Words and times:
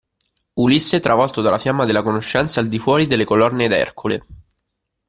Ulisse 0.55 0.99
travolto 0.99 1.41
dalla 1.41 1.59
fiamma 1.59 1.85
della 1.85 2.01
conoscenza 2.01 2.59
al 2.59 2.67
di 2.69 2.79
fuori 2.79 3.05
delle 3.05 3.23
colonne 3.23 3.67
d'Ercole. 3.67 4.21